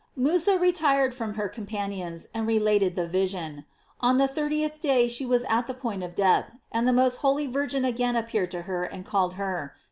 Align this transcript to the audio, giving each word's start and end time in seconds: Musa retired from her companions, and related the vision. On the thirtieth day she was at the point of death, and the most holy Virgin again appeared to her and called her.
Musa 0.15 0.57
retired 0.57 1.13
from 1.13 1.35
her 1.35 1.47
companions, 1.47 2.27
and 2.33 2.47
related 2.47 2.95
the 2.95 3.07
vision. 3.07 3.65
On 3.99 4.17
the 4.17 4.27
thirtieth 4.27 4.79
day 4.81 5.07
she 5.07 5.27
was 5.27 5.43
at 5.43 5.67
the 5.67 5.75
point 5.75 6.01
of 6.01 6.15
death, 6.15 6.55
and 6.71 6.87
the 6.87 6.91
most 6.91 7.17
holy 7.17 7.45
Virgin 7.45 7.85
again 7.85 8.15
appeared 8.15 8.49
to 8.49 8.63
her 8.63 8.83
and 8.83 9.05
called 9.05 9.35
her. 9.35 9.75